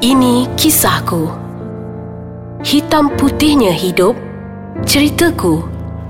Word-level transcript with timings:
Ini 0.00 0.48
kisahku. 0.56 1.28
Hitam 2.64 3.12
putihnya 3.20 3.68
hidup. 3.68 4.16
Ceritaku. 4.88 5.60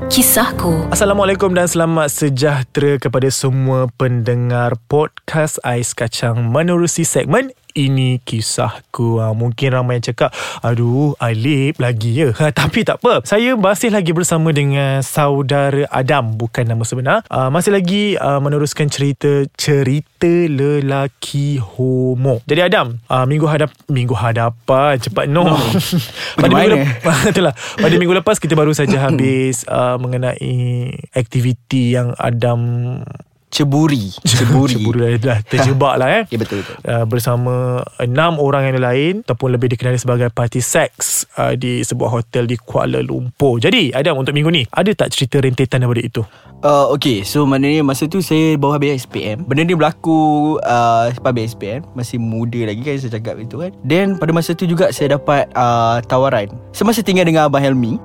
Kisahku. 0.07 0.87
Assalamualaikum 0.95 1.51
dan 1.51 1.67
selamat 1.67 2.07
sejahtera 2.07 3.03
kepada 3.03 3.27
semua 3.35 3.91
pendengar 3.99 4.79
podcast 4.87 5.59
Ais 5.67 5.91
Kacang 5.91 6.39
menerusi 6.39 7.03
segmen 7.03 7.51
ini 7.75 8.23
kisahku. 8.23 9.23
Ha, 9.23 9.33
Mungkin 9.33 9.69
ramai 9.75 9.99
yang 10.01 10.13
cakap 10.13 10.31
Aduh 10.61 11.15
Alip 11.19 11.79
lagi 11.79 12.21
ya. 12.21 12.35
Ha, 12.37 12.51
Tapi 12.51 12.83
tak 12.83 13.01
apa. 13.03 13.23
Saya 13.25 13.55
masih 13.55 13.95
lagi 13.95 14.11
bersama 14.11 14.51
dengan 14.51 15.01
Saudara 15.01 15.87
Adam. 15.91 16.35
Bukan 16.35 16.67
nama 16.67 16.83
sebenar. 16.83 17.23
Ha, 17.31 17.49
Masih 17.49 17.75
lagi 17.75 18.15
uh, 18.19 18.39
meneruskan 18.43 18.91
cerita 18.91 19.47
Cerita 19.55 20.29
lelaki 20.29 21.57
homo. 21.61 22.43
Jadi 22.45 22.61
Adam 22.61 22.99
Minggu 23.27 23.47
hadap 23.49 23.71
Minggu 23.89 24.15
hadapan. 24.17 25.01
Cepat 25.01 25.31
no, 25.31 25.47
no. 25.47 25.57
pada, 26.41 26.51
minggu 26.51 26.71
lepas, 26.77 27.19
itulah, 27.33 27.55
pada 27.79 27.95
minggu 27.97 28.15
lepas 28.21 28.37
Kita 28.37 28.55
baru 28.59 28.75
saja 28.75 29.01
habis 29.09 29.65
uh, 29.71 29.97
Mengenai 29.97 30.93
Aktiviti 31.15 31.95
yang 31.95 32.13
Adam 32.19 33.01
Ceburi. 33.55 34.15
Ceburi. 34.23 34.79
Ceburi 34.79 35.19
dah 35.19 35.43
terjebak 35.43 35.95
lah 35.99 36.09
eh. 36.23 36.23
Ya 36.31 36.39
betul 36.39 36.63
betul. 36.63 36.77
Uh, 36.87 37.05
Bersama 37.05 37.83
Enam 37.99 38.39
orang 38.39 38.71
yang 38.71 38.79
lain 38.79 39.13
Ataupun 39.27 39.51
lebih 39.51 39.75
dikenali 39.75 39.99
sebagai 39.99 40.31
Party 40.31 40.63
seks 40.63 41.27
uh, 41.35 41.59
Di 41.59 41.83
sebuah 41.83 42.23
hotel 42.23 42.47
Di 42.47 42.55
Kuala 42.55 43.03
Lumpur. 43.03 43.59
Jadi 43.59 43.91
Adam 43.91 44.23
untuk 44.23 44.33
minggu 44.33 44.51
ni 44.55 44.63
Ada 44.71 44.95
tak 44.95 45.11
cerita 45.11 45.43
rentetan 45.43 45.83
daripada 45.83 46.03
itu? 46.03 46.23
Uh, 46.63 46.95
okay 46.95 47.27
So 47.27 47.43
maknanya 47.43 47.83
masa 47.83 48.07
tu 48.07 48.23
Saya 48.23 48.55
baru 48.55 48.79
habis 48.79 49.05
SPM 49.05 49.43
Benda 49.43 49.67
ni 49.67 49.75
berlaku 49.75 50.57
uh, 50.63 51.11
Habis 51.11 51.59
SPM 51.59 51.83
Masih 51.99 52.23
muda 52.23 52.63
lagi 52.71 52.87
kan 52.87 52.97
Saya 53.03 53.19
cakap 53.19 53.35
itu 53.43 53.59
kan. 53.59 53.75
Then 53.83 54.15
pada 54.15 54.31
masa 54.31 54.55
tu 54.55 54.65
juga 54.65 54.95
Saya 54.95 55.19
dapat 55.19 55.51
uh, 55.59 55.99
Tawaran. 56.07 56.55
Semasa 56.71 57.03
tinggal 57.03 57.27
dengan 57.27 57.51
Abang 57.51 57.65
Helmi 57.67 57.99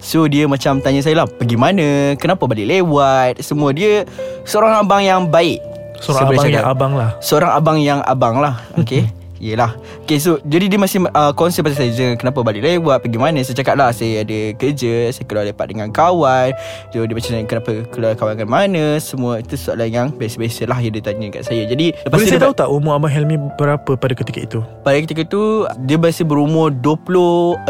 So 0.00 0.28
dia 0.28 0.44
macam 0.44 0.78
tanya 0.84 1.00
saya 1.00 1.24
lah 1.24 1.26
Pergi 1.26 1.56
mana? 1.56 2.14
Kenapa 2.20 2.44
balik 2.44 2.68
lewat? 2.68 3.40
Semua 3.40 3.72
dia 3.72 4.04
Seorang 4.46 4.86
abang 4.86 5.02
yang 5.02 5.26
baik. 5.26 5.58
Seorang 5.98 6.28
abang 6.30 6.46
yang 6.52 6.68
abang 6.68 6.92
lah. 6.94 7.10
Seorang 7.24 7.50
abang 7.56 7.78
yang 7.80 8.00
abang 8.04 8.36
lah. 8.38 8.60
Okay 8.78 9.08
Yelah. 9.36 9.76
Okay 10.06 10.16
so 10.16 10.40
Jadi 10.44 10.72
dia 10.72 10.78
masih 10.80 11.04
uh, 11.12 11.32
Concern 11.36 11.66
pasal 11.68 11.92
saya 11.92 12.16
Kenapa 12.16 12.40
balik? 12.40 12.64
Lewat 12.64 13.04
Pergi 13.04 13.18
mana? 13.20 13.40
Saya 13.44 13.56
cakap 13.58 13.74
lah 13.76 13.92
Saya 13.92 14.24
ada 14.24 14.38
kerja 14.56 15.12
Saya 15.12 15.24
keluar 15.28 15.44
lepak 15.44 15.66
dengan 15.68 15.92
kawan. 15.92 16.56
So, 16.94 17.04
Dia 17.04 17.14
macam 17.14 17.44
Kenapa 17.44 17.72
keluar 17.92 18.12
kawan 18.16 18.32
dengan 18.40 18.50
mana? 18.50 18.84
Semua 18.96 19.42
Itu 19.42 19.58
soalan 19.60 19.88
yang 19.92 20.06
Biasa-biasa 20.14 20.64
lah 20.70 20.78
Yang 20.80 20.92
dia 21.00 21.02
tanya 21.12 21.26
kat 21.28 21.42
saya. 21.44 21.62
Jadi 21.68 21.92
lepas 21.92 22.16
Boleh 22.16 22.28
saya 22.28 22.40
tahu 22.40 22.54
tak 22.56 22.68
Umur 22.72 22.96
Abang 22.96 23.12
Helmi 23.12 23.36
Berapa 23.60 23.92
pada 23.98 24.14
ketika 24.16 24.40
itu? 24.40 24.58
Pada 24.80 24.96
ketika 25.04 25.20
itu 25.26 25.68
Dia 25.84 25.96
masih 26.00 26.24
berumur 26.24 26.72
26 26.72 27.66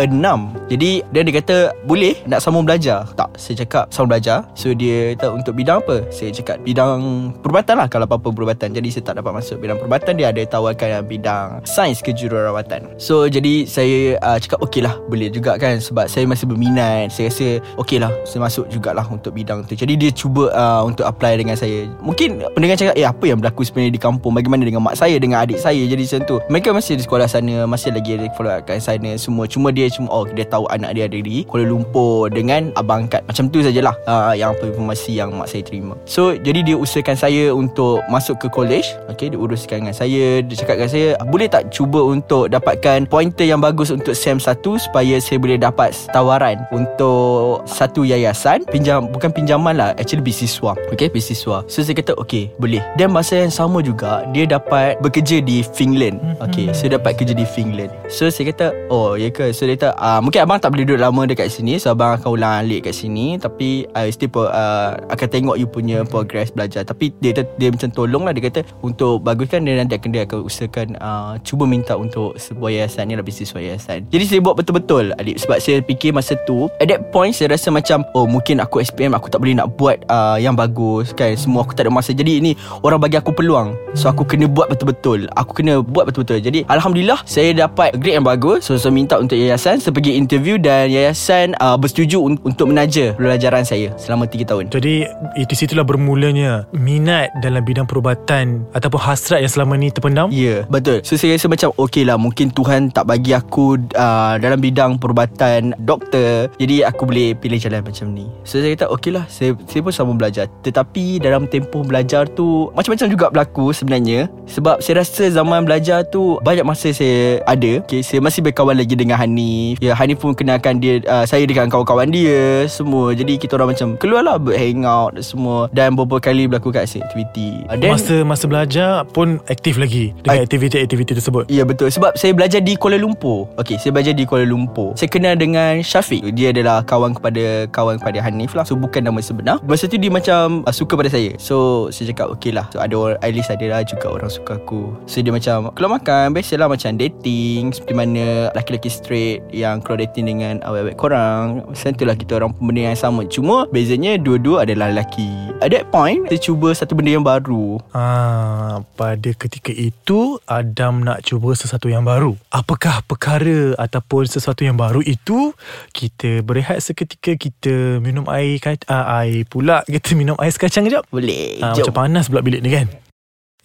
Jadi 0.70 0.90
Dia 1.10 1.20
dia 1.26 1.34
kata 1.42 1.56
Boleh 1.82 2.14
Nak 2.30 2.38
sambung 2.44 2.62
belajar? 2.62 3.10
Tak 3.18 3.34
Saya 3.34 3.66
cakap 3.66 3.90
Sambung 3.90 4.14
belajar. 4.14 4.46
So 4.54 4.70
dia 4.70 5.18
tahu 5.18 5.42
Untuk 5.42 5.58
bidang 5.58 5.82
apa? 5.82 6.06
Saya 6.14 6.30
cakap 6.30 6.62
Bidang 6.62 7.32
Perubatan 7.42 7.80
lah 7.80 7.88
Kalau 7.90 8.06
apa-apa 8.06 8.30
perubatan. 8.30 8.70
Jadi 8.70 8.88
saya 8.92 9.02
tak 9.02 9.24
dapat 9.24 9.42
masuk 9.42 9.58
Bidang 9.58 9.80
perubatan 9.82 10.12
Dia 10.14 10.30
ada 10.30 10.42
tawarkan 10.46 11.02
bidang 11.06 11.55
sains 11.64 12.02
kejururawatan 12.04 12.96
So 12.96 13.28
jadi 13.30 13.68
saya 13.68 14.16
uh, 14.20 14.38
cakap 14.40 14.58
okey 14.66 14.82
lah 14.82 14.96
Boleh 15.06 15.28
juga 15.28 15.54
kan. 15.60 15.78
Sebab 15.78 16.08
saya 16.08 16.24
masih 16.24 16.48
berminat. 16.48 17.12
Saya 17.12 17.28
rasa 17.28 17.48
okey 17.84 17.98
lah 18.00 18.12
Saya 18.24 18.40
masuk 18.42 18.66
jugalah 18.72 19.04
untuk 19.06 19.36
bidang 19.36 19.62
tu. 19.68 19.76
Jadi 19.76 19.94
dia 19.98 20.10
cuba 20.10 20.50
uh, 20.52 20.82
untuk 20.86 21.04
apply 21.04 21.38
dengan 21.40 21.54
saya. 21.54 21.86
Mungkin 22.00 22.42
pendengar 22.56 22.76
cakap 22.80 22.94
Eh 22.96 23.06
apa 23.06 23.24
yang 23.28 23.38
berlaku 23.38 23.62
sebenarnya 23.66 23.92
di 23.94 24.00
kampung? 24.00 24.32
Bagaimana 24.32 24.64
dengan 24.64 24.82
mak 24.82 24.96
saya 24.96 25.16
Dengan 25.20 25.44
adik 25.44 25.60
saya? 25.60 25.78
Jadi 25.78 26.02
macam 26.02 26.20
tu. 26.24 26.36
Mereka 26.48 26.68
masih 26.72 26.94
di 26.98 27.02
sekolah 27.04 27.28
sana 27.28 27.64
Masih 27.68 27.92
lagi 27.92 28.16
ada 28.16 28.26
follow 28.34 28.52
up 28.52 28.64
kat 28.64 28.80
sana 28.80 29.14
Semua. 29.20 29.44
Cuma 29.50 29.70
dia 29.70 29.86
cuma 29.92 30.08
Oh 30.10 30.24
dia 30.24 30.46
tahu 30.46 30.64
anak 30.72 30.96
dia 30.96 31.04
ada 31.10 31.18
di 31.18 31.44
Kuala 31.44 31.68
Lumpur 31.68 32.32
Dengan 32.32 32.72
abang 32.78 33.06
angkat. 33.06 33.26
Macam 33.28 33.50
tu 33.52 33.60
sajalah 33.60 33.94
uh, 34.08 34.32
Yang 34.32 34.56
apa 34.56 34.64
informasi 34.72 35.10
yang 35.18 35.30
mak 35.36 35.48
saya 35.50 35.62
terima. 35.62 35.94
So 36.08 36.34
jadi 36.34 36.62
dia 36.64 36.76
usahakan 36.78 37.16
saya 37.18 37.52
Untuk 37.52 38.00
masuk 38.08 38.40
ke 38.40 38.46
college. 38.50 38.88
Okay 39.12 39.28
dia 39.28 39.38
uruskan 39.38 39.84
dengan 39.84 39.96
saya. 39.96 40.40
Dia 40.40 40.54
cakap 40.56 40.80
dengan 40.80 40.90
saya 40.90 41.08
Boleh 41.26 41.45
boleh 41.46 41.62
tak 41.62 41.70
cuba 41.70 42.02
untuk 42.02 42.50
dapatkan 42.50 43.06
pointer 43.06 43.46
yang 43.46 43.62
bagus 43.62 43.94
untuk 43.94 44.18
SEM 44.18 44.42
1 44.42 44.66
supaya 44.82 45.14
saya 45.22 45.38
boleh 45.38 45.54
dapat 45.54 45.94
tawaran 46.10 46.58
untuk 46.74 47.62
satu 47.70 48.02
yayasan? 48.02 48.66
Pinjam 48.66 49.06
bukan 49.14 49.30
pinjaman 49.30 49.78
lah 49.78 49.94
actually 49.94 50.26
beasiswa. 50.26 50.74
Okay 50.90 51.06
beasiswa. 51.06 51.62
So 51.70 51.86
saya 51.86 51.94
kata 51.94 52.18
okay 52.18 52.50
boleh. 52.58 52.82
Dan 52.98 53.14
masa 53.14 53.38
yang 53.38 53.54
sama 53.54 53.78
juga 53.78 54.26
dia 54.34 54.42
dapat 54.42 54.98
bekerja 54.98 55.38
di 55.38 55.62
Finland 55.62 56.18
okay 56.42 56.74
so 56.74 56.90
dapat 56.90 57.14
kerja 57.14 57.30
di 57.30 57.46
Finland 57.46 57.94
so 58.10 58.26
saya 58.26 58.50
kata 58.50 58.74
oh 58.90 59.14
ya 59.14 59.30
ke? 59.30 59.54
So 59.54 59.70
dia 59.70 59.78
kata 59.78 59.94
uh, 59.94 60.18
mungkin 60.18 60.42
abang 60.42 60.58
tak 60.58 60.74
boleh 60.74 60.82
duduk 60.82 60.98
lama 60.98 61.30
dekat 61.30 61.46
sini 61.46 61.78
so 61.78 61.94
abang 61.94 62.18
akan 62.18 62.34
ulang 62.34 62.66
alik 62.66 62.90
kat 62.90 62.94
sini. 62.98 63.38
Tapi 63.38 63.86
I 63.94 64.10
still 64.10 64.34
uh, 64.34 64.98
akan 65.14 65.28
tengok 65.30 65.62
you 65.62 65.70
punya 65.70 66.02
progress 66.02 66.50
belajar. 66.50 66.82
Tapi 66.82 67.14
dia 67.22 67.38
dia 67.38 67.70
macam 67.70 67.86
tolong 67.94 68.26
lah 68.26 68.34
dia 68.34 68.50
kata 68.50 68.66
untuk 68.82 69.22
baguskan 69.22 69.62
dia 69.62 69.78
nanti 69.78 69.94
akan 69.94 70.10
dia 70.10 70.26
akan 70.26 70.38
usahakan 70.42 70.88
uh, 70.98 71.35
cuba 71.42 71.68
minta 71.68 71.98
untuk 71.98 72.38
sebuah 72.38 72.70
yayasan 72.72 73.10
ni 73.10 73.14
lah 73.18 73.24
bisnes 73.24 73.50
sebuah 73.50 73.64
yayasan. 73.74 74.06
Jadi 74.08 74.24
saya 74.24 74.40
buat 74.40 74.56
betul-betul 74.56 75.12
adik 75.18 75.36
sebab 75.42 75.58
saya 75.58 75.82
fikir 75.82 76.14
masa 76.14 76.38
tu 76.46 76.70
at 76.78 76.86
that 76.86 77.10
point 77.10 77.34
saya 77.34 77.52
rasa 77.52 77.72
macam 77.74 78.06
oh 78.14 78.28
mungkin 78.28 78.62
aku 78.62 78.84
SPM 78.84 79.16
aku 79.16 79.26
tak 79.26 79.42
boleh 79.42 79.58
nak 79.58 79.74
buat 79.74 80.00
uh, 80.06 80.38
yang 80.38 80.54
bagus 80.54 81.10
kan 81.12 81.34
semua 81.34 81.66
aku 81.66 81.74
tak 81.74 81.88
ada 81.88 81.92
masa. 81.92 82.14
Jadi 82.14 82.38
ini 82.38 82.52
orang 82.86 83.02
bagi 83.02 83.18
aku 83.18 83.34
peluang. 83.34 83.74
So 83.98 84.06
aku 84.06 84.22
kena 84.22 84.46
buat 84.46 84.70
betul-betul. 84.70 85.26
Aku 85.34 85.50
kena 85.56 85.82
buat 85.82 86.06
betul-betul. 86.06 86.38
Jadi 86.38 86.62
alhamdulillah 86.70 87.26
saya 87.26 87.50
dapat 87.52 87.98
grade 87.98 88.22
yang 88.22 88.26
bagus. 88.26 88.70
So 88.70 88.78
saya 88.78 88.94
minta 88.94 89.18
untuk 89.18 89.34
yayasan 89.34 89.82
saya 89.82 89.90
pergi 89.90 90.14
interview 90.14 90.56
dan 90.62 90.88
yayasan 90.88 91.58
uh, 91.58 91.74
bersetuju 91.74 92.22
un- 92.22 92.40
untuk 92.46 92.70
menaja 92.70 93.18
pelajaran 93.18 93.66
saya 93.66 93.90
selama 93.98 94.30
3 94.30 94.46
tahun. 94.46 94.64
Jadi 94.70 94.94
di 95.34 95.54
situlah 95.56 95.82
bermulanya 95.82 96.70
minat 96.70 97.34
dalam 97.42 97.66
bidang 97.66 97.90
perubatan 97.90 98.62
ataupun 98.70 99.02
hasrat 99.02 99.42
yang 99.42 99.50
selama 99.50 99.74
ni 99.74 99.90
terpendam? 99.90 100.30
Ya, 100.30 100.38
yeah, 100.38 100.60
betul. 100.70 101.02
So 101.02 101.18
saya 101.18 101.25
rasa 101.34 101.46
macam 101.50 101.70
okey 101.74 102.04
lah 102.06 102.20
mungkin 102.20 102.52
Tuhan 102.52 102.94
tak 102.94 103.10
bagi 103.10 103.32
aku 103.34 103.80
uh, 103.96 104.34
dalam 104.38 104.60
bidang 104.60 105.00
perubatan 105.00 105.74
doktor. 105.82 106.52
Jadi 106.60 106.86
aku 106.86 107.08
boleh 107.08 107.34
pilih 107.34 107.58
jalan 107.58 107.82
macam 107.82 108.12
ni. 108.12 108.28
So 108.46 108.62
saya 108.62 108.76
kata 108.76 108.92
okey 108.94 109.10
lah 109.16 109.24
saya, 109.26 109.56
saya 109.66 109.80
pun 109.82 109.92
sama 109.94 110.12
belajar. 110.14 110.46
Tetapi 110.62 111.22
dalam 111.22 111.48
tempoh 111.48 111.82
belajar 111.82 112.28
tu 112.30 112.68
macam-macam 112.76 113.06
juga 113.08 113.26
berlaku 113.32 113.72
sebenarnya. 113.72 114.28
Sebab 114.46 114.84
saya 114.84 115.02
rasa 115.02 115.32
zaman 115.32 115.64
belajar 115.64 116.04
tu 116.06 116.38
banyak 116.44 116.62
masa 116.66 116.92
saya 116.92 117.40
ada. 117.48 117.82
Okay, 117.82 118.04
saya 118.04 118.20
masih 118.20 118.44
berkawan 118.44 118.76
lagi 118.76 118.94
dengan 118.94 119.18
Hanif. 119.18 119.80
Ya 119.80 119.96
Hanif 119.96 120.20
pun 120.20 120.36
kenalkan 120.36 120.78
dia 120.78 121.02
uh, 121.08 121.24
saya 121.24 121.48
dengan 121.48 121.72
kawan-kawan 121.72 122.12
dia 122.12 122.68
semua. 122.68 123.16
Jadi 123.16 123.40
kita 123.40 123.58
orang 123.58 123.74
macam 123.74 123.96
keluar 123.96 124.22
lah 124.22 124.36
hangout 124.38 125.16
semua. 125.24 125.66
Dan 125.72 125.96
beberapa 125.96 126.20
kali 126.20 126.46
berlaku 126.46 126.70
kat 126.74 126.86
aktiviti 126.86 127.64
uh, 127.68 127.76
masa 127.80 128.14
masa 128.22 128.44
belajar 128.44 128.90
pun 129.08 129.40
aktif 129.48 129.80
lagi 129.80 130.12
dengan 130.20 130.44
aktiviti-aktiviti 130.44 131.15
tersebut 131.16 131.48
Ya 131.48 131.64
betul. 131.64 131.88
Sebab 131.88 132.14
saya 132.18 132.36
belajar 132.36 132.60
di 132.60 132.76
Kuala 132.76 133.00
Lumpur. 133.00 133.48
Okay 133.56 133.80
saya 133.80 133.94
belajar 133.94 134.12
di 134.12 134.28
Kuala 134.28 134.44
Lumpur. 134.44 134.92
Saya 134.98 135.08
kenal 135.08 135.34
dengan 135.38 135.80
Syafiq. 135.80 136.28
Dia 136.36 136.52
adalah 136.52 136.84
kawan 136.84 137.16
kepada 137.16 137.64
Kawan 137.72 137.96
kepada 137.96 138.18
Hanif 138.20 138.52
lah. 138.52 138.68
So 138.68 138.76
bukan 138.76 139.06
nama 139.06 139.18
sebenar. 139.24 139.58
Masa 139.64 139.88
tu 139.88 139.96
dia 139.96 140.12
macam 140.12 140.66
uh, 140.68 140.74
Suka 140.76 140.92
pada 140.92 141.08
saya. 141.08 141.32
So 141.40 141.88
saya 141.88 142.12
cakap 142.12 142.28
okay 142.36 142.52
lah. 142.52 142.68
So 142.68 142.84
ada 142.84 142.92
orang 142.92 143.18
At 143.24 143.32
least 143.32 143.48
ada 143.48 143.64
lah 143.64 143.80
juga 143.86 144.12
orang 144.12 144.28
suka 144.28 144.60
aku. 144.60 144.92
So 145.08 145.24
dia 145.24 145.32
macam 145.32 145.72
Keluar 145.72 145.96
makan 145.96 146.36
Biasalah 146.36 146.68
macam 146.68 147.00
dating 147.00 147.72
Seperti 147.72 147.94
mana 147.96 148.52
Laki-laki 148.52 148.92
straight 148.92 149.40
Yang 149.48 149.88
keluar 149.88 149.98
dating 150.04 150.24
dengan 150.28 150.54
Awet-awet 150.60 150.96
korang. 151.00 151.64
Macam 151.64 151.90
tu 151.96 152.04
lah 152.04 152.16
kita 152.18 152.36
orang 152.36 152.52
Benda 152.60 152.92
yang 152.92 152.98
sama. 152.98 153.24
Cuma 153.24 153.64
Bezanya 153.72 154.20
Dua-dua 154.20 154.68
adalah 154.68 154.92
lelaki. 154.92 155.30
At 155.64 155.72
that 155.72 155.88
point 155.88 156.28
Saya 156.28 156.40
cuba 156.42 156.74
satu 156.76 156.92
benda 156.92 157.16
yang 157.16 157.24
baru. 157.24 157.80
Ah, 157.96 158.84
Pada 158.98 159.30
ketika 159.32 159.72
itu 159.72 160.36
Adam 160.50 161.05
nak 161.06 161.22
cuba 161.22 161.54
sesuatu 161.54 161.86
yang 161.86 162.02
baru. 162.02 162.34
Apakah 162.50 163.06
perkara 163.06 163.78
ataupun 163.78 164.26
sesuatu 164.26 164.66
yang 164.66 164.74
baru 164.74 164.98
itu? 165.06 165.54
Kita 165.94 166.42
berehat 166.42 166.82
seketika 166.82 167.38
kita 167.38 168.02
minum 168.02 168.26
air 168.26 168.58
uh, 168.90 169.22
air 169.22 169.46
pula 169.46 169.86
kita 169.86 170.18
minum 170.18 170.34
ais 170.42 170.58
kacang 170.58 170.82
kejap. 170.90 171.06
Boleh. 171.14 171.62
Uh, 171.62 171.70
macam 171.78 171.94
panas 171.94 172.26
pula 172.26 172.42
bilik 172.42 172.58
ni 172.66 172.74
kan. 172.74 172.90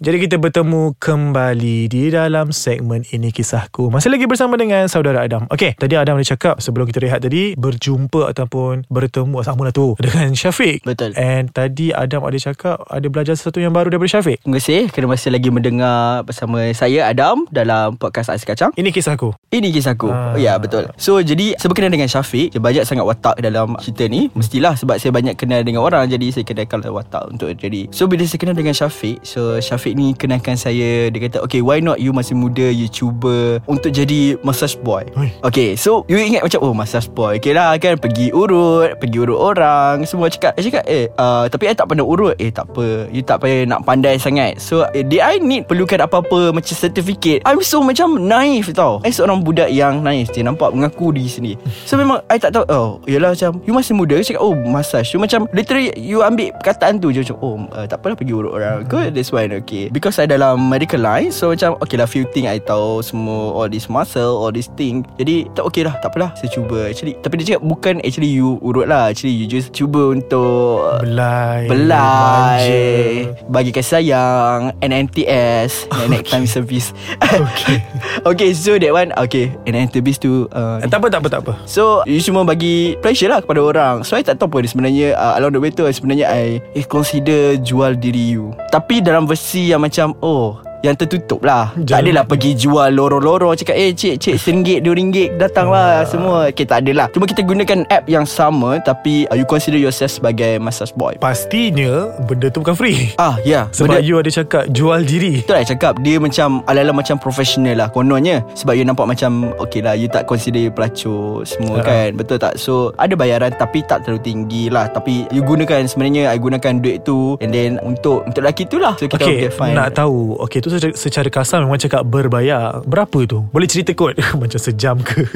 Jadi 0.01 0.17
kita 0.17 0.41
bertemu 0.41 0.97
kembali 0.97 1.85
di 1.85 2.09
dalam 2.09 2.49
segmen 2.49 3.05
ini 3.13 3.29
kisahku. 3.29 3.93
Masih 3.93 4.09
lagi 4.09 4.25
bersama 4.25 4.57
dengan 4.57 4.89
saudara 4.89 5.21
Adam. 5.21 5.45
Okey, 5.53 5.77
tadi 5.77 5.93
Adam 5.93 6.17
ada 6.17 6.25
cakap 6.25 6.57
sebelum 6.57 6.89
kita 6.89 7.05
rehat 7.05 7.21
tadi 7.21 7.53
berjumpa 7.53 8.33
ataupun 8.33 8.89
bertemu 8.89 9.45
sama 9.45 9.69
lah 9.69 9.73
tu 9.77 9.93
dengan 10.01 10.33
Syafiq. 10.41 10.81
Betul. 10.81 11.13
And 11.13 11.53
tadi 11.53 11.93
Adam 11.93 12.25
ada 12.25 12.33
cakap 12.33 12.81
ada 12.89 13.07
belajar 13.13 13.37
sesuatu 13.37 13.61
yang 13.61 13.77
baru 13.77 13.93
daripada 13.93 14.09
Syafiq. 14.17 14.41
Terima 14.41 14.57
kasih 14.57 14.89
kerana 14.89 15.13
masih 15.13 15.29
lagi 15.37 15.49
mendengar 15.53 16.25
bersama 16.25 16.65
saya 16.73 17.05
Adam 17.05 17.45
dalam 17.53 17.93
podcast 17.93 18.33
Ais 18.33 18.41
Kacang. 18.41 18.73
Ini 18.73 18.89
kisahku. 18.89 19.37
Ini 19.53 19.69
kisahku. 19.69 20.09
Ah. 20.09 20.33
Ya, 20.33 20.57
betul. 20.57 20.89
So 20.97 21.21
jadi 21.21 21.53
sebenarnya 21.61 21.93
dengan 21.93 22.09
Syafiq, 22.09 22.49
dia 22.49 22.57
banyak 22.57 22.89
sangat 22.89 23.05
watak 23.05 23.37
dalam 23.37 23.77
cerita 23.77 24.09
ni. 24.09 24.33
Mestilah 24.33 24.73
sebab 24.73 24.97
saya 24.97 25.13
banyak 25.13 25.37
kenal 25.37 25.61
dengan 25.61 25.85
orang 25.85 26.09
jadi 26.09 26.33
saya 26.33 26.41
kenalkan 26.41 26.81
watak 26.89 27.29
untuk 27.29 27.53
jadi. 27.53 27.85
So 27.93 28.09
bila 28.09 28.25
saya 28.25 28.41
kenal 28.41 28.57
dengan 28.57 28.73
Syafiq, 28.73 29.21
so 29.21 29.61
Syafiq 29.61 29.90
Syafiq 29.91 29.99
ni 29.99 30.15
kenalkan 30.15 30.55
saya. 30.55 31.11
Dia 31.11 31.19
kata 31.27 31.37
Okay 31.43 31.59
why 31.59 31.83
not 31.83 31.99
you 31.99 32.15
masih 32.15 32.35
muda 32.35 32.71
You 32.71 32.87
cuba 32.87 33.59
Untuk 33.67 33.91
jadi 33.91 34.39
massage 34.39 34.79
boy? 34.79 35.03
Oi. 35.19 35.29
Okay 35.43 35.75
so 35.75 36.07
You 36.07 36.15
ingat 36.15 36.47
macam 36.47 36.59
Oh 36.63 36.71
massage 36.71 37.11
boy. 37.11 37.37
Okay 37.43 37.51
lah 37.51 37.75
kan 37.75 37.99
Pergi 37.99 38.31
urut 38.31 38.95
Pergi 38.97 39.17
urut 39.19 39.35
orang. 39.35 40.07
Semua 40.07 40.31
cakap 40.31 40.55
Saya 40.55 40.65
cakap 40.71 40.85
eh 40.87 41.11
uh, 41.19 41.51
Tapi 41.51 41.63
I 41.67 41.75
tak 41.75 41.91
pandai 41.91 42.07
urut. 42.07 42.35
Eh 42.39 42.49
tak 42.53 42.71
apa. 42.71 43.11
You 43.11 43.21
tak 43.25 43.43
payah 43.43 43.67
nak 43.67 43.83
pandai 43.83 44.15
sangat. 44.15 44.63
So 44.63 44.87
eh, 44.95 45.03
did 45.03 45.19
I 45.19 45.43
need 45.43 45.67
Perlukan 45.67 46.07
apa-apa 46.07 46.55
Macam 46.55 46.71
certificate. 46.71 47.43
I'm 47.43 47.59
so 47.59 47.83
macam 47.83 48.15
Naif 48.21 48.71
tau. 48.71 49.03
I 49.03 49.11
seorang 49.11 49.43
budak 49.43 49.67
yang 49.73 49.99
Naif 49.99 50.31
Dia 50.31 50.47
nampak 50.47 50.71
mengaku 50.71 51.11
di 51.11 51.27
sini 51.27 51.59
So 51.89 51.99
memang 51.99 52.23
I 52.31 52.39
tak 52.39 52.55
tahu 52.55 52.65
Oh 52.71 52.89
yelah 53.09 53.35
macam 53.35 53.59
You 53.67 53.75
masih 53.75 53.93
muda? 53.97 54.15
Saya 54.23 54.37
cakap 54.37 54.43
Oh 54.47 54.55
massage. 54.55 55.11
You 55.11 55.19
macam 55.19 55.49
Literally 55.51 55.91
You 55.99 56.23
ambil 56.23 56.55
perkataan 56.55 57.03
tu 57.03 57.11
je 57.11 57.25
Macam 57.27 57.37
oh 57.43 57.55
uh, 57.75 57.85
Tak 57.89 57.99
apalah 57.99 58.15
pergi 58.15 58.31
urut 58.31 58.53
orang. 58.55 58.87
Good 58.87 59.17
that's 59.17 59.33
why 59.33 59.49
okay 59.49 59.80
Because 59.89 60.21
I 60.21 60.29
dalam 60.29 60.69
medical 60.69 61.01
line 61.01 61.33
So 61.33 61.49
macam 61.49 61.79
Okay 61.81 61.97
lah 61.97 62.05
few 62.05 62.29
thing 62.29 62.45
I 62.45 62.61
tahu 62.61 63.01
Semua 63.01 63.57
All 63.57 63.69
this 63.71 63.89
muscle 63.89 64.37
All 64.37 64.53
this 64.53 64.69
thing. 64.77 65.01
Jadi 65.17 65.49
tak 65.57 65.65
okay 65.65 65.87
lah 65.87 65.97
Tak 66.03 66.13
apalah 66.13 66.35
Saya 66.37 66.53
cuba 66.53 66.91
Actually. 66.91 67.17
Tapi 67.23 67.41
dia 67.41 67.55
cakap 67.55 67.63
Bukan 67.65 67.93
actually 68.03 68.29
you 68.29 68.61
urut 68.61 68.85
lah 68.85 69.09
Actually 69.09 69.33
you 69.33 69.47
just 69.47 69.71
Cuba 69.71 70.13
untuk 70.13 70.83
Belai 71.01 71.65
Belai 71.71 72.61
manja. 72.61 73.47
Bagi 73.47 73.71
kasih 73.71 73.89
sayang 74.01 74.75
NNTS 74.83 75.87
Next 76.11 76.29
time 76.31 76.45
service. 76.47 76.91
Okay. 77.21 77.79
okay 78.35 78.49
so 78.51 78.75
that 78.75 78.91
one 78.91 79.15
Okay 79.15 79.53
NNTS 79.63 80.19
tu 80.19 80.51
uh, 80.51 80.83
Eh, 80.83 80.87
Tak 80.89 80.99
apa 81.03 81.07
tak 81.07 81.19
apa 81.23 81.27
tak 81.29 81.41
apa. 81.47 81.53
So 81.69 82.03
You 82.09 82.19
cuma 82.19 82.43
bagi 82.43 82.97
Pressure 82.99 83.31
lah 83.31 83.39
kepada 83.39 83.61
orang. 83.63 83.95
So 84.03 84.17
I 84.17 84.25
tak 84.25 84.41
tahu 84.41 84.59
pun 84.59 84.65
Sebenarnya 84.65 85.13
uh, 85.15 85.37
Along 85.39 85.55
the 85.55 85.61
way 85.61 85.71
tu 85.71 85.85
Sebenarnya 85.87 86.27
I 86.31 86.59
eh, 86.73 86.85
Consider 86.87 87.61
Jual 87.61 87.95
diri 87.95 88.33
you. 88.33 88.51
Tapi 88.73 88.99
dalam 89.03 89.29
versi 89.29 89.60
yang 89.69 89.83
macam 89.83 90.17
Oh 90.23 90.70
yang 90.81 90.97
tertutup 90.97 91.45
lah 91.45 91.69
Tak 91.77 91.85
Jangan- 91.85 92.01
adalah 92.01 92.23
pergi 92.25 92.51
jual 92.57 92.89
lorong-lorong 92.91 93.53
Cakap 93.53 93.77
eh 93.77 93.93
cik 93.93 94.17
cik 94.17 94.35
RM1 94.41 94.81
RM2 94.81 95.17
Datang 95.37 95.69
lah 95.69 96.03
semua. 96.03 96.49
Okay 96.49 96.65
tak 96.65 96.83
adalah. 96.83 97.07
Cuma 97.13 97.29
kita 97.29 97.41
gunakan 97.41 97.85
app 97.87 98.09
yang 98.09 98.25
sama 98.25 98.81
Tapi 98.81 99.29
uh, 99.29 99.37
you 99.37 99.45
consider 99.45 99.77
yourself 99.77 100.09
sebagai 100.11 100.57
massage 100.57 100.91
boy. 100.91 101.13
Pastinya 101.21 102.09
Benda 102.25 102.49
tu 102.49 102.65
bukan 102.65 102.73
free. 102.73 103.13
Ah 103.15 103.37
ya. 103.41 103.45
Yeah. 103.45 103.63
Sebab 103.69 104.01
you 104.01 104.17
ada 104.17 104.27
cakap 104.27 104.73
Jual 104.73 105.05
diri. 105.05 105.45
Betul 105.45 105.55
lah 105.55 105.65
cakap 105.65 105.93
Dia 106.01 106.17
macam 106.17 106.65
Ala-ala 106.65 106.91
macam 106.91 107.15
profesional 107.21 107.77
lah 107.77 107.87
Kononnya. 107.87 108.41
Sebab 108.57 108.73
you 108.73 108.81
nampak 108.81 109.05
macam 109.05 109.53
Okay 109.61 109.85
lah 109.85 109.93
You 109.93 110.09
tak 110.09 110.25
consider 110.25 110.57
you 110.59 110.73
pelacur 110.73 111.45
Semua 111.45 111.81
Ya. 111.81 111.85
kan. 111.85 112.09
Betul 112.17 112.41
tak? 112.41 112.57
So 112.57 112.89
ada 112.97 113.13
bayaran 113.13 113.53
Tapi 113.53 113.85
tak 113.85 114.01
terlalu 114.03 114.25
tinggi 114.25 114.63
lah. 114.67 114.89
Tapi 114.89 115.29
you 115.29 115.45
gunakan 115.45 115.85
Sebenarnya 115.85 116.33
I 116.33 116.41
gunakan 116.41 116.81
duit 116.81 117.05
tu 117.05 117.37
And 117.37 117.53
then 117.53 117.77
Untuk 117.85 118.25
Untuk 118.25 118.41
lelaki 118.41 118.65
tu 118.65 118.81
lah. 118.81 118.97
So 118.97 119.05
kita 119.05 119.21
Okay 119.21 119.45
okay, 119.45 119.51
fine. 119.53 119.77
Nak 119.77 119.93
tahu 119.93 120.41
Okay 120.41 120.57
tu 120.57 120.70
secara, 120.77 120.93
secara 120.95 121.29
kasar 121.31 121.59
Memang 121.65 121.81
cakap 121.81 122.05
berbayar. 122.07 122.79
Berapa 122.85 123.25
tu? 123.27 123.43
Boleh 123.51 123.67
cerita 123.67 123.91
kot? 123.91 124.15
Macam 124.41 124.59
sejam 124.59 124.99
ke? 125.01 125.27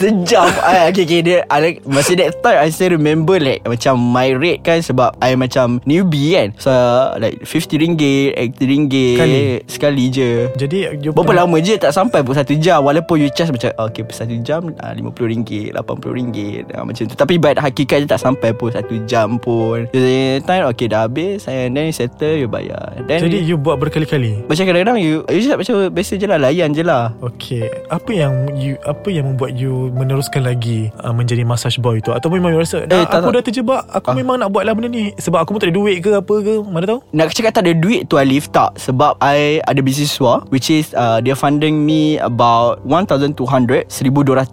Sejam. 0.00 0.48
Ah, 0.60 0.90
Okay 0.92 1.04
okay 1.08 1.20
dia 1.24 1.38
ada, 1.48 1.68
Masa 1.88 2.12
that 2.18 2.40
time 2.44 2.58
I 2.58 2.68
still 2.68 2.94
remember 2.94 3.38
like 3.40 3.64
Macam 3.64 3.96
my 3.98 4.34
rate 4.34 4.62
kan 4.66 4.84
Sebab 4.84 5.16
I 5.22 5.34
macam 5.38 5.80
Newbie 5.88 6.36
kan. 6.36 6.48
So 6.58 6.72
like 7.18 7.42
50 7.44 7.82
ringgit 7.82 8.36
80 8.58 8.72
ringgit 8.72 9.16
Sekali? 9.16 9.42
Sekali 9.66 10.04
je. 10.12 10.30
Jadi 10.54 10.78
Berapa 11.12 11.32
lama 11.32 11.56
je? 11.58 11.74
Tak 11.80 11.94
sampai 11.94 12.20
pun 12.22 12.36
satu 12.36 12.54
jam. 12.58 12.84
Walaupun 12.84 13.22
you 13.22 13.30
charge 13.32 13.54
macam 13.54 13.70
ah, 13.78 13.88
Okay 13.88 14.04
satu 14.12 14.36
jam 14.44 14.70
ah, 14.82 14.92
RM50 14.92 15.72
RM80 15.74 16.38
ah, 16.76 16.82
Macam 16.84 17.02
tu. 17.08 17.14
Tapi 17.16 17.34
bad 17.40 17.56
hakikatnya 17.58 18.16
tak 18.16 18.20
sampai 18.22 18.50
pun 18.52 18.70
Satu 18.72 19.00
jam 19.08 19.40
pun. 19.40 19.88
Jadi 19.90 20.42
time 20.44 20.64
okay 20.68 20.86
dah 20.88 21.06
habis. 21.06 21.46
And 21.48 21.74
then 21.74 21.90
you 21.90 21.94
settle 21.94 22.34
you 22.36 22.48
bayar. 22.48 22.98
Then 23.06 23.24
Jadi 23.26 23.38
you, 23.42 23.56
buat 23.58 23.78
berkali-kali? 23.78 24.46
Macam 24.46 24.64
kadang-kadang 24.82 24.98
you 25.00 25.14
You 25.30 25.40
cakap 25.40 25.58
macam 25.62 25.74
biasa 25.88 26.12
je 26.14 26.26
lah 26.26 26.38
Layan 26.38 26.70
je 26.70 26.82
lah. 26.82 27.14
Okay 27.22 27.70
Apa 27.88 28.10
yang 28.10 28.32
you 28.52 28.74
Apa 28.82 29.08
yang 29.08 29.30
membuat 29.30 29.54
you 29.54 29.88
Meneruskan 29.92 30.42
lagi 30.42 30.90
uh, 30.98 31.10
Menjadi 31.10 31.42
massage 31.42 31.78
boy 31.78 31.98
tu? 31.98 32.10
Atau 32.10 32.28
memang 32.28 32.50
you 32.50 32.58
rasa 32.58 32.82
Eh, 32.82 32.90
eh, 32.90 33.06
tak, 33.06 33.22
Aku 33.22 33.30
tak. 33.30 33.32
dah 33.32 33.42
terjebak 33.44 33.82
Aku 33.88 34.08
Ah. 34.08 34.14
memang 34.14 34.36
nak 34.36 34.50
buat 34.50 34.66
lah 34.66 34.74
benda 34.74 34.90
ni. 34.90 35.14
Sebab 35.16 35.38
aku 35.38 35.54
pun 35.54 35.60
tak 35.60 35.70
ada 35.70 35.76
duit 35.76 36.02
ke 36.02 36.10
Apa 36.12 36.34
ke 36.38 36.54
Mana 36.60 36.84
tahu. 36.84 37.00
Nak 37.12 37.30
cakap 37.30 37.52
tak 37.54 37.64
ada 37.64 37.72
duit 37.72 38.04
tu 38.04 38.16
Alif 38.16 38.50
Tak. 38.50 38.74
Sebab 38.76 39.16
I 39.18 39.62
ada 39.62 39.78
beasiswa 39.78 40.42
Which 40.48 40.68
is 40.68 40.90
uh, 40.92 41.18
Dia 41.18 41.32
funding 41.32 41.80
me 41.80 42.18
About 42.18 42.82
1,200 42.84 43.86
1,200 43.86 43.86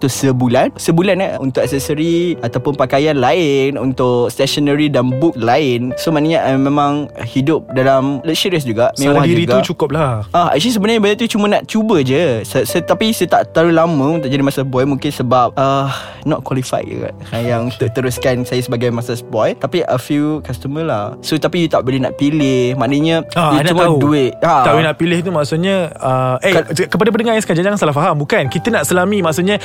sebulan. 0.06 0.70
Sebulan 0.76 1.16
eh 1.18 1.32
Untuk 1.36 1.60
aksesori 1.60 2.38
Ataupun 2.38 2.74
pakaian 2.74 3.16
lain 3.16 3.74
Untuk 3.74 4.28
stationery 4.28 4.86
dan 4.86 5.10
book 5.18 5.34
lain. 5.34 5.90
So 5.96 6.08
maknanya 6.08 6.46
I 6.46 6.54
memang 6.54 6.92
Hidup 7.20 7.66
dalam 7.72 8.22
Luxurious 8.22 8.62
juga 8.62 8.92
Mewah 8.96 9.16
Salah 9.16 9.24
diri 9.24 9.44
juga. 9.44 9.54
tu 9.56 9.72
cukup 9.72 9.90
lah 9.90 10.19
Ah, 10.30 10.50
actually 10.50 10.72
sebenarnya 10.72 10.98
benda 10.98 11.14
tu 11.16 11.28
cuma 11.28 11.46
nak 11.46 11.64
cuba 11.64 12.00
je. 12.00 12.40
Se- 12.42 12.64
se- 12.64 12.82
tapi 12.82 13.10
saya 13.10 13.28
tak 13.30 13.52
terlalu 13.52 13.72
lama 13.74 14.06
untuk 14.14 14.28
jadi 14.28 14.40
master 14.40 14.62
boy 14.62 14.84
mungkin 14.84 15.08
sebab 15.08 15.52
uh, 15.54 15.88
not 16.24 16.40
qualified. 16.40 16.86
Ah, 17.28 17.38
Yang 17.38 17.72
untuk 17.72 17.88
teruskan 17.92 18.42
saya 18.42 18.60
sebagai 18.60 18.88
master 18.88 19.16
boy. 19.24 19.52
Tapi 19.52 19.82
a 19.82 19.96
few 19.96 20.38
customer 20.40 20.82
lah. 20.82 21.04
So 21.20 21.36
tapi 21.36 21.60
you 21.60 21.68
tak 21.68 21.82
boleh 21.82 21.98
nak 21.98 22.14
pilih. 22.14 22.74
Maknanya 22.74 23.22
Ah, 23.32 23.54
you 23.54 23.66
cuma 23.66 23.86
tahu. 23.86 23.98
duit. 24.02 24.32
Ah. 24.40 24.62
Tak 24.62 24.72
boleh 24.72 24.86
nak 24.86 24.96
pilih 24.96 25.18
tu 25.18 25.30
maksudnya 25.30 25.76
uh, 25.94 26.36
Eh 26.38 26.52
Kan- 26.52 26.68
kepada 26.88 27.08
pendengar 27.08 27.32
yang 27.32 27.40
sekalian 27.40 27.64
Jangan 27.66 27.78
salah 27.78 27.92
faham 27.92 28.14
Bukan 28.16 28.46
Kita 28.46 28.68
nak 28.68 28.82
selami 28.82 29.20
Maksudnya 29.20 29.56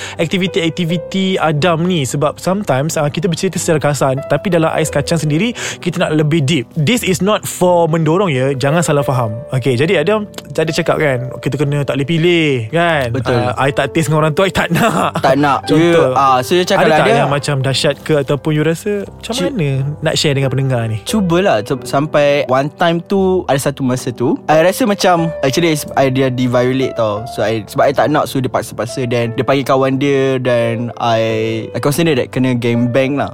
Aktiviti-aktiviti 0.45 1.35
Adam 1.35 1.81
ni 1.81 2.03
Sebab 2.03 2.37
sometimes 2.37 2.95
uh, 2.95 3.07
Kita 3.07 3.25
bercerita 3.25 3.57
secara 3.57 3.79
kasar 3.81 4.13
Tapi 4.21 4.47
dalam 4.49 4.69
ais 4.69 4.87
kacang 4.87 5.17
sendiri 5.17 5.51
Kita 5.77 5.99
nak 5.99 6.13
lebih 6.13 6.41
deep 6.41 6.65
This 6.75 7.01
is 7.01 7.19
not 7.19 7.43
for 7.43 7.87
mendorong 7.87 8.29
ya 8.29 8.53
Jangan 8.53 8.81
salah 8.81 9.01
faham 9.01 9.33
Okay 9.49 9.73
jadi 9.73 10.01
Adam 10.01 10.29
Tadi 10.47 10.71
cakap 10.71 10.97
kan 10.97 11.17
Kita 11.37 11.55
kena 11.55 11.81
tak 11.81 11.95
boleh 11.95 12.07
pilih 12.07 12.49
Kan. 12.69 13.09
Betul. 13.09 13.33
uh, 13.35 13.55
I 13.55 13.69
tak 13.69 13.89
taste 13.89 14.07
dengan 14.07 14.19
orang 14.19 14.33
tua 14.33 14.45
I 14.45 14.51
tak 14.51 14.69
nak. 14.69 15.17
Tak 15.19 15.35
nak. 15.35 15.59
Contoh. 15.67 16.11
You, 16.11 16.13
ah, 16.13 16.37
so 16.39 16.53
dia 16.53 16.63
cakap 16.63 16.81
Ada 16.81 16.87
lah 16.87 16.97
tak 16.97 17.07
dia- 17.07 17.17
yang 17.17 17.31
macam 17.31 17.55
dahsyat 17.59 17.95
ke 18.01 18.13
Ataupun 18.17 18.51
you 18.51 18.61
rasa 18.61 19.05
Macam 19.05 19.31
Cik- 19.31 19.51
mana 19.51 19.69
Nak 20.01 20.13
share 20.15 20.33
dengan 20.33 20.49
pendengar 20.49 20.81
ni? 20.85 20.97
Cubalah 21.01 21.61
se- 21.61 21.85
Sampai 21.85 22.43
One 22.45 22.69
time 22.71 22.99
tu 22.99 23.43
Ada 23.45 23.59
satu 23.65 23.81
masa 23.81 24.09
tu 24.09 24.35
I 24.45 24.61
rasa 24.61 24.83
macam 24.83 25.31
Actually 25.39 25.73
I 25.93 26.07
dia 26.07 26.27
di 26.27 26.45
violate 26.45 26.93
tau. 26.93 27.23
So 27.27 27.39
I 27.39 27.63
Sebab 27.63 27.83
I 27.83 27.93
tak 27.93 28.07
nak 28.07 28.25
So 28.25 28.37
dia 28.37 28.47
paksa-paksa. 28.47 29.05
Dan 29.05 29.33
dia 29.33 29.41
panggil 29.41 29.63
kawan 29.63 29.95
dia 29.95 30.37
Dan 30.37 30.91
I 30.95 31.21
I 31.69 31.79
consider 31.79 32.13
that 32.15 32.29
Kena 32.29 32.53
game 32.53 32.87
bang 32.87 33.15
lah 33.15 33.33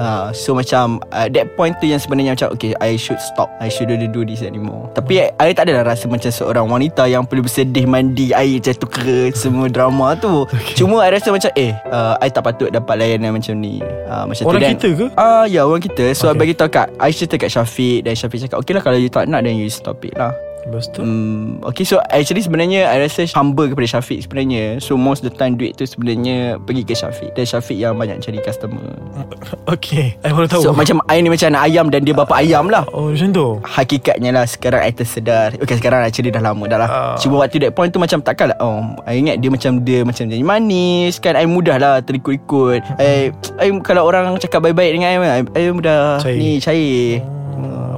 Uh, 0.00 0.32
so 0.32 0.56
macam 0.56 0.96
uh, 1.12 1.28
That 1.28 1.52
point 1.60 1.76
tu 1.76 1.84
yang 1.84 2.00
sebenarnya 2.00 2.32
macam 2.32 2.56
Okay 2.56 2.72
I 2.80 2.96
should 2.96 3.20
stop 3.20 3.52
I 3.60 3.68
shouldn't 3.68 4.00
do 4.16 4.24
this 4.24 4.40
anymore 4.40 4.88
Tapi 4.96 5.28
I, 5.28 5.28
I 5.36 5.52
tak 5.52 5.68
adalah 5.68 5.92
rasa 5.92 6.08
macam 6.08 6.32
Seorang 6.32 6.72
wanita 6.72 7.04
yang 7.04 7.28
perlu 7.28 7.44
bersedih 7.44 7.84
Mandi 7.84 8.32
air 8.32 8.56
jatuh 8.64 8.88
ke 8.88 9.28
Semua 9.36 9.68
drama 9.68 10.16
tu 10.16 10.48
okay. 10.48 10.72
Cuma 10.72 11.04
I 11.04 11.12
rasa 11.12 11.28
macam 11.28 11.52
Eh 11.52 11.76
uh, 11.92 12.16
I 12.16 12.32
tak 12.32 12.48
patut 12.48 12.72
dapat 12.72 12.96
layanan 12.96 13.36
macam 13.36 13.60
ni 13.60 13.84
uh, 14.08 14.24
Macam 14.24 14.48
Orang 14.48 14.64
tu 14.64 14.72
kita 14.72 14.88
ke? 14.96 15.06
Ah 15.20 15.44
ya 15.44 15.68
orang 15.68 15.84
kita 15.84 16.16
So 16.16 16.32
Okay. 16.32 16.32
okay. 16.32 16.40
bagi 16.40 16.54
tahu 16.56 16.70
kat 16.72 16.86
I 16.96 17.12
cerita 17.12 17.34
kat 17.36 17.50
Syafiq 17.52 18.00
Dan 18.00 18.16
Syafiq 18.16 18.48
cakap 18.48 18.64
Okay 18.64 18.72
lah 18.72 18.80
kalau 18.80 18.96
you 18.96 19.12
tak 19.12 19.28
nak 19.28 19.44
Then 19.44 19.60
you 19.60 19.68
stop 19.68 20.00
it 20.00 20.16
lah 20.16 20.32
Lepas 20.66 20.92
tu? 20.92 21.00
Hmm, 21.00 21.62
Okay 21.64 21.84
so 21.84 21.96
actually 22.10 22.44
sebenarnya 22.44 22.88
I 22.88 23.00
rasa 23.00 23.24
humble 23.32 23.70
kepada 23.70 23.98
Syafiq 23.98 24.24
sebenarnya. 24.28 24.76
So 24.78 25.00
most 25.00 25.24
the 25.24 25.32
time 25.32 25.56
Duit 25.56 25.76
tu 25.76 25.84
sebenarnya 25.84 26.60
Pergi 26.60 26.82
ke 26.84 26.92
Syafiq. 26.92 27.32
Dan 27.32 27.48
Syafiq 27.48 27.80
yang 27.80 27.96
banyak 27.96 28.20
cari 28.20 28.40
customer. 28.40 28.84
Okay 29.74 30.16
I 30.20 30.34
baru 30.34 30.50
tahu. 30.50 30.62
So 30.66 30.70
macam 30.76 31.00
I 31.06 31.22
ni 31.22 31.30
macam 31.30 31.54
anak 31.54 31.62
ayam 31.70 31.86
Dan 31.88 32.04
dia 32.04 32.12
bapa 32.12 32.36
ayam 32.36 32.68
lah. 32.68 32.84
Oh 32.90 33.12
macam 33.12 33.30
tu? 33.30 33.46
Hakikatnya 33.64 34.30
lah 34.34 34.44
Sekarang 34.44 34.84
I 34.84 34.92
tersedar. 34.92 35.56
Okay 35.56 35.76
sekarang 35.78 36.04
actually 36.04 36.34
dah 36.34 36.42
lama 36.42 36.64
dah 36.68 36.78
lah. 36.80 36.88
Ah. 36.90 37.16
Cuma 37.16 37.40
waktu 37.40 37.62
that 37.62 37.72
point 37.72 37.88
tu 37.88 38.02
Macam 38.02 38.20
takkan 38.20 38.52
lah 38.52 38.58
Oh 38.60 38.82
I 39.06 39.16
ingat 39.16 39.40
dia 39.40 39.48
macam 39.48 39.80
Dia 39.80 40.04
macam 40.04 40.28
jadi 40.28 40.42
manis 40.44 41.16
Kan. 41.22 41.38
I 41.38 41.46
mudah 41.48 41.80
lah 41.80 42.04
Terikut-ikut. 42.04 42.80
I, 42.98 43.32
I 43.56 43.68
Kalau 43.80 44.04
orang 44.04 44.36
cakap 44.36 44.60
baik-baik 44.60 44.98
dengan 44.98 45.08
I 45.08 45.16
I, 45.40 45.42
I 45.46 45.62
mudah 45.72 46.20
Cair. 46.20 46.36
Ni 46.36 46.60
cair 46.60 47.39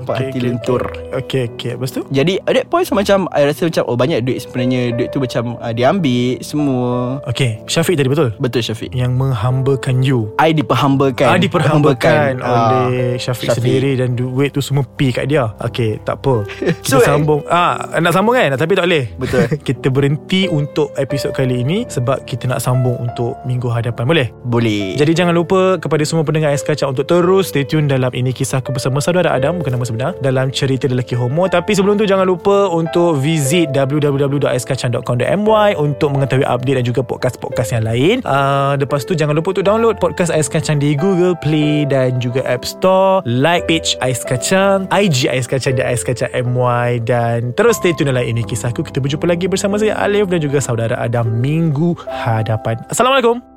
Ah, 0.02 0.04
Apa 0.04 0.12
Okay, 0.18 0.26
hati 0.26 0.38
okay, 0.38 0.42
lentur 0.42 0.82
Okay 1.14 1.42
okay 1.54 1.70
Lepas 1.78 1.90
tu 1.94 2.02
Jadi 2.10 2.34
at 2.42 2.52
that 2.58 2.66
point 2.66 2.84
so, 2.84 2.98
macam 2.98 3.30
I 3.30 3.46
rasa 3.46 3.70
macam 3.70 3.82
Oh 3.86 3.94
banyak 3.94 4.26
duit 4.26 4.42
sebenarnya 4.42 4.90
Duit 4.98 5.08
tu 5.14 5.22
macam 5.22 5.54
uh, 5.62 5.72
Dia 5.72 5.94
ambil 5.94 6.42
Semua 6.42 7.22
Okay 7.30 7.62
Syafiq 7.70 7.94
tadi 7.94 8.10
betul 8.10 8.34
Betul 8.42 8.66
Syafiq 8.66 8.90
Yang 8.90 9.12
menghambakan 9.14 10.02
you 10.02 10.34
I 10.36 10.50
diperhambakan 10.50 11.28
Ah, 11.30 11.38
diperhambakan 11.38 12.32
Ah, 12.42 12.88
oleh 12.90 13.16
Syafiq, 13.16 13.54
sendiri 13.54 13.94
dan 13.96 14.18
duit 14.18 14.50
tu 14.50 14.60
semua 14.64 14.82
pi 14.82 15.14
kat 15.14 15.28
dia. 15.30 15.52
Okey, 15.62 16.02
tak 16.02 16.18
apa. 16.22 16.42
Kita 16.84 16.88
So, 16.88 16.96
eh, 17.00 17.06
sambung. 17.06 17.40
Ah, 17.46 17.98
nak 18.00 18.12
sambung 18.12 18.34
kan? 18.34 18.52
Tapi 18.56 18.72
tak 18.74 18.86
boleh. 18.88 19.04
Betul. 19.16 19.46
kita 19.68 19.88
berhenti 19.92 20.50
untuk 20.50 20.90
episod 20.98 21.30
kali 21.30 21.62
ini 21.62 21.84
sebab 21.86 22.24
kita 22.26 22.50
nak 22.50 22.58
sambung 22.58 22.98
untuk 22.98 23.38
minggu 23.46 23.68
hadapan. 23.70 24.04
Boleh? 24.04 24.26
Boleh 24.42 24.98
Jadi 24.98 25.12
jangan 25.14 25.34
lupa 25.36 25.78
kepada 25.78 26.02
semua 26.02 26.26
pendengar 26.26 26.50
Kacang 26.62 26.94
untuk 26.94 27.10
terus 27.10 27.50
stay 27.50 27.66
tune 27.66 27.90
dalam 27.90 28.14
Ini 28.14 28.30
Kisahku 28.30 28.70
bersama 28.70 29.02
Saudara 29.02 29.34
Adam 29.34 29.58
bukan 29.58 29.74
nama 29.74 29.82
sebenar 29.92 30.16
dalam 30.24 30.48
cerita 30.48 30.88
lelaki 30.88 31.12
homo. 31.12 31.44
Tapi 31.46 31.76
sebelum 31.76 32.00
tu 32.00 32.08
jangan 32.08 32.24
lupa 32.24 32.72
untuk 32.72 33.20
visit 33.20 33.70
www.aiskacang.com.my 33.76 35.68
untuk 35.76 36.08
mengetahui 36.16 36.48
update 36.48 36.80
dan 36.80 36.84
juga 36.88 37.00
podcast-podcast 37.04 37.70
yang 37.76 37.84
lain. 37.84 38.16
Uh, 38.24 38.74
lepas 38.80 39.04
tu 39.04 39.12
jangan 39.12 39.36
lupa 39.36 39.52
untuk 39.52 39.68
download 39.68 40.00
podcast 40.00 40.32
Ais 40.32 40.48
Kacang 40.48 40.80
di 40.80 40.96
Google 40.96 41.36
Play 41.36 41.84
dan 41.84 42.16
juga 42.18 42.40
App 42.48 42.64
Store. 42.64 43.20
Like 43.28 43.68
page 43.68 44.00
Ais 44.00 44.24
Kacang 44.24 44.88
IG 44.88 45.28
Ais 45.28 45.44
Kacang 45.44 45.76
di 45.76 45.84
Ais 45.84 46.00
Kacang 46.00 46.32
MY 46.32 47.04
dan 47.04 47.52
terus 47.52 47.76
stay 47.76 47.92
tune 47.92 48.08
dalam 48.08 48.24
ini 48.24 48.40
kisahku. 48.42 48.80
Kita 48.80 48.98
berjumpa 48.98 49.28
lagi 49.28 49.46
bersama 49.46 49.76
saya 49.76 49.98
Alif 50.00 50.32
dan 50.32 50.40
juga 50.40 50.58
saudara 50.64 50.96
Adam 50.96 51.28
minggu 51.28 51.94
hadapan. 52.08 52.80
Assalamualaikum 52.88 53.51